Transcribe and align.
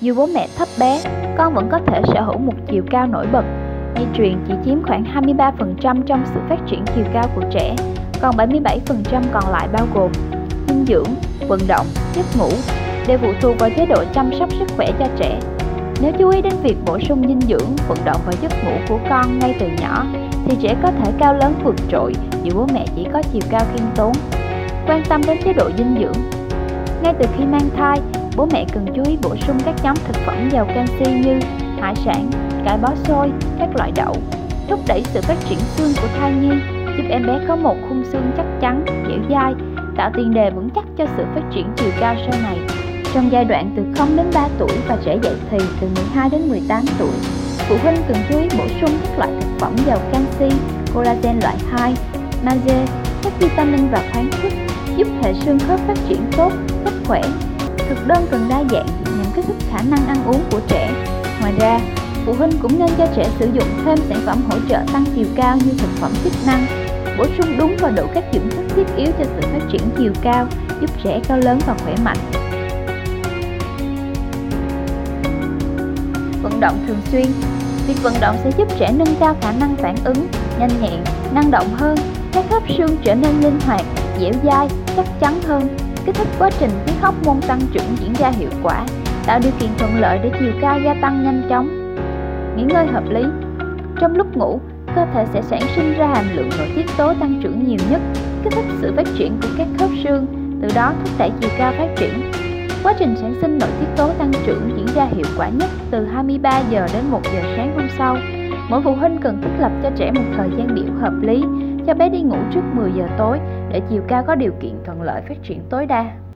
Dù 0.00 0.14
bố 0.14 0.26
mẹ 0.34 0.48
thấp 0.58 0.68
bé, 0.80 1.00
con 1.38 1.54
vẫn 1.54 1.68
có 1.70 1.80
thể 1.86 2.02
sở 2.14 2.22
hữu 2.22 2.38
một 2.38 2.52
chiều 2.70 2.82
cao 2.90 3.06
nổi 3.06 3.26
bật. 3.32 3.44
Di 3.96 4.04
truyền 4.16 4.44
chỉ 4.48 4.54
chiếm 4.64 4.82
khoảng 4.82 5.04
23% 5.04 6.02
trong 6.02 6.24
sự 6.34 6.40
phát 6.48 6.58
triển 6.66 6.84
chiều 6.94 7.04
cao 7.12 7.24
của 7.34 7.42
trẻ, 7.50 7.76
còn 8.20 8.36
77% 8.36 9.22
còn 9.32 9.50
lại 9.50 9.68
bao 9.72 9.86
gồm 9.94 10.12
dinh 10.68 10.84
dưỡng, 10.86 11.08
vận 11.48 11.60
động, 11.68 11.86
giấc 12.14 12.26
ngủ 12.38 12.50
đều 13.06 13.18
phụ 13.18 13.32
thuộc 13.40 13.58
vào 13.58 13.70
chế 13.76 13.86
độ 13.86 14.04
chăm 14.14 14.30
sóc 14.38 14.48
sức 14.58 14.68
khỏe 14.76 14.86
cho 14.98 15.06
trẻ. 15.18 15.40
Nếu 16.02 16.12
chú 16.18 16.28
ý 16.28 16.42
đến 16.42 16.52
việc 16.62 16.76
bổ 16.86 16.98
sung 16.98 17.24
dinh 17.28 17.40
dưỡng, 17.40 17.76
vận 17.88 17.98
động 18.04 18.20
và 18.26 18.32
giấc 18.42 18.52
ngủ 18.64 18.72
của 18.88 18.98
con 19.10 19.38
ngay 19.38 19.56
từ 19.60 19.66
nhỏ, 19.80 20.04
thì 20.46 20.56
trẻ 20.62 20.76
có 20.82 20.90
thể 20.90 21.12
cao 21.18 21.34
lớn 21.34 21.54
vượt 21.64 21.76
trội 21.90 22.12
dù 22.42 22.50
bố 22.54 22.66
mẹ 22.74 22.86
chỉ 22.96 23.06
có 23.12 23.22
chiều 23.32 23.42
cao 23.50 23.62
khiêm 23.72 23.86
tốn. 23.94 24.12
Quan 24.86 25.02
tâm 25.08 25.20
đến 25.26 25.38
chế 25.44 25.52
độ 25.52 25.70
dinh 25.78 25.96
dưỡng 26.00 26.22
Ngay 27.02 27.14
từ 27.18 27.28
khi 27.36 27.44
mang 27.44 27.68
thai, 27.76 28.00
bố 28.38 28.46
mẹ 28.52 28.64
cần 28.72 28.86
chú 28.96 29.02
ý 29.06 29.18
bổ 29.22 29.36
sung 29.46 29.58
các 29.64 29.74
nhóm 29.82 29.96
thực 29.96 30.16
phẩm 30.26 30.48
giàu 30.52 30.66
canxi 30.74 31.12
như 31.12 31.40
hải 31.80 31.94
sản, 32.04 32.30
cải 32.64 32.78
bó 32.78 32.88
xôi, 33.04 33.30
các 33.58 33.68
loại 33.76 33.92
đậu, 33.96 34.14
thúc 34.68 34.80
đẩy 34.86 35.02
sự 35.04 35.20
phát 35.22 35.36
triển 35.48 35.58
xương 35.58 35.92
của 36.02 36.08
thai 36.18 36.32
nhi, 36.32 36.50
giúp 36.96 37.04
em 37.10 37.26
bé 37.26 37.40
có 37.48 37.56
một 37.56 37.76
khung 37.88 38.04
xương 38.12 38.30
chắc 38.36 38.46
chắn, 38.60 38.84
dẻo 39.08 39.18
dai, 39.30 39.54
tạo 39.96 40.10
tiền 40.16 40.34
đề 40.34 40.50
vững 40.50 40.70
chắc 40.74 40.84
cho 40.98 41.06
sự 41.16 41.24
phát 41.34 41.42
triển 41.54 41.66
chiều 41.76 41.90
cao 42.00 42.14
sau 42.18 42.40
này. 42.42 42.58
Trong 43.14 43.32
giai 43.32 43.44
đoạn 43.44 43.72
từ 43.76 43.82
0 43.96 44.16
đến 44.16 44.26
3 44.34 44.48
tuổi 44.58 44.72
và 44.88 44.98
trẻ 45.04 45.18
dậy 45.22 45.34
thì 45.50 45.58
từ 45.80 45.88
12 45.94 46.30
đến 46.30 46.48
18 46.48 46.84
tuổi, 46.98 47.12
phụ 47.68 47.76
huynh 47.82 47.96
cần 48.08 48.16
chú 48.30 48.38
ý 48.38 48.48
bổ 48.58 48.64
sung 48.80 48.98
các 49.02 49.18
loại 49.18 49.30
thực 49.40 49.58
phẩm 49.60 49.76
giàu 49.86 49.98
canxi, 50.12 50.56
collagen 50.94 51.40
loại 51.42 51.56
2, 51.70 51.94
magie, 52.44 52.84
các 53.22 53.32
vitamin 53.40 53.88
và 53.92 54.02
khoáng 54.12 54.30
chất 54.42 54.52
giúp 54.96 55.08
hệ 55.22 55.34
xương 55.34 55.58
khớp 55.58 55.80
phát 55.80 55.98
triển 56.08 56.20
tốt, 56.36 56.52
sức 56.84 56.94
khỏe. 57.06 57.22
Thực 57.88 58.06
đơn 58.06 58.26
cần 58.30 58.46
đa 58.48 58.62
dạng 58.70 58.86
nhằm 59.04 59.26
kích 59.34 59.44
thích 59.46 59.66
khả 59.70 59.82
năng 59.90 60.06
ăn 60.06 60.24
uống 60.26 60.40
của 60.50 60.60
trẻ. 60.68 60.90
Ngoài 61.40 61.52
ra, 61.58 61.80
phụ 62.26 62.32
huynh 62.32 62.50
cũng 62.62 62.78
nên 62.78 62.90
cho 62.98 63.06
trẻ 63.16 63.30
sử 63.38 63.48
dụng 63.52 63.68
thêm 63.84 63.98
sản 64.08 64.22
phẩm 64.26 64.42
hỗ 64.50 64.58
trợ 64.68 64.78
tăng 64.92 65.04
chiều 65.16 65.26
cao 65.36 65.56
như 65.56 65.72
thực 65.78 65.90
phẩm 66.00 66.12
chức 66.24 66.32
năng, 66.46 66.66
bổ 67.18 67.24
sung 67.38 67.58
đúng 67.58 67.76
và 67.80 67.90
đủ 67.90 68.02
các 68.14 68.24
dưỡng 68.32 68.50
chất 68.50 68.76
thiết 68.76 68.96
yếu 68.96 69.06
cho 69.18 69.24
sự 69.24 69.48
phát 69.52 69.66
triển 69.72 69.80
chiều 69.98 70.12
cao, 70.22 70.46
giúp 70.80 70.90
trẻ 71.04 71.20
cao 71.28 71.38
lớn 71.38 71.58
và 71.66 71.74
khỏe 71.84 71.94
mạnh. 72.04 72.18
Vận 76.42 76.60
động 76.60 76.84
thường 76.86 77.00
xuyên 77.12 77.26
Việc 77.88 78.02
vận 78.02 78.14
động 78.20 78.36
sẽ 78.44 78.50
giúp 78.58 78.68
trẻ 78.78 78.92
nâng 78.92 79.14
cao 79.20 79.36
khả 79.40 79.52
năng 79.52 79.76
phản 79.76 79.94
ứng, 80.04 80.26
nhanh 80.58 80.70
nhẹn, 80.82 81.04
năng 81.34 81.50
động 81.50 81.74
hơn, 81.74 81.98
các 82.32 82.44
khớp 82.50 82.62
xương 82.78 82.96
trở 83.04 83.14
nên 83.14 83.40
linh 83.40 83.60
hoạt, 83.66 83.82
dẻo 84.20 84.32
dai, 84.44 84.68
chắc 84.96 85.06
chắn 85.20 85.40
hơn, 85.42 85.68
kích 86.08 86.16
thích 86.16 86.28
quá 86.38 86.50
trình 86.60 86.70
tiết 86.86 86.92
môn 87.24 87.36
tăng 87.48 87.60
trưởng 87.72 87.96
diễn 88.00 88.12
ra 88.12 88.28
hiệu 88.28 88.50
quả, 88.62 88.86
tạo 89.26 89.40
điều 89.42 89.52
kiện 89.58 89.70
thuận 89.78 90.00
lợi 90.00 90.18
để 90.22 90.30
chiều 90.40 90.52
cao 90.60 90.80
gia 90.84 90.94
tăng 90.94 91.24
nhanh 91.24 91.42
chóng. 91.48 91.96
Nghỉ 92.56 92.62
ngơi 92.62 92.86
hợp 92.86 93.04
lý 93.10 93.22
Trong 94.00 94.16
lúc 94.16 94.36
ngủ, 94.36 94.60
cơ 94.94 95.06
thể 95.14 95.26
sẽ 95.32 95.42
sản 95.42 95.60
sinh 95.76 95.94
ra 95.98 96.06
hàm 96.06 96.24
lượng 96.32 96.50
nội 96.58 96.72
tiết 96.76 96.86
tố 96.96 97.14
tăng 97.20 97.40
trưởng 97.42 97.64
nhiều 97.64 97.78
nhất, 97.90 98.00
kích 98.44 98.52
thích 98.52 98.64
sự 98.80 98.92
phát 98.96 99.06
triển 99.18 99.38
của 99.42 99.48
các 99.58 99.66
khớp 99.78 99.90
xương, 100.04 100.26
từ 100.62 100.68
đó 100.74 100.92
thúc 101.04 101.14
đẩy 101.18 101.30
chiều 101.40 101.50
cao 101.58 101.72
phát 101.78 101.88
triển. 101.96 102.30
Quá 102.82 102.94
trình 102.98 103.16
sản 103.16 103.34
sinh 103.40 103.58
nội 103.58 103.70
tiết 103.80 103.86
tố 103.96 104.08
tăng 104.18 104.32
trưởng 104.46 104.70
diễn 104.76 104.86
ra 104.94 105.04
hiệu 105.04 105.26
quả 105.36 105.48
nhất 105.48 105.70
từ 105.90 106.06
23 106.06 106.62
giờ 106.70 106.86
đến 106.92 107.04
1 107.10 107.20
giờ 107.24 107.40
sáng 107.56 107.72
hôm 107.74 107.88
sau. 107.98 108.16
Mỗi 108.70 108.82
phụ 108.84 108.94
huynh 108.94 109.18
cần 109.22 109.42
thiết 109.42 109.50
lập 109.58 109.72
cho 109.82 109.90
trẻ 109.96 110.10
một 110.10 110.24
thời 110.36 110.48
gian 110.58 110.74
biểu 110.74 110.94
hợp 111.00 111.12
lý 111.22 111.44
cho 111.88 111.94
bé 111.94 112.08
đi 112.08 112.22
ngủ 112.22 112.36
trước 112.54 112.60
10 112.74 112.92
giờ 112.92 113.06
tối 113.18 113.38
để 113.68 113.80
chiều 113.90 114.02
cao 114.08 114.24
có 114.26 114.34
điều 114.34 114.52
kiện 114.60 114.72
thuận 114.84 115.02
lợi 115.02 115.22
phát 115.28 115.42
triển 115.42 115.60
tối 115.70 115.86
đa. 115.86 116.18